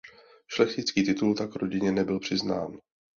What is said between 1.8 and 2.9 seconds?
nebyl přiznán.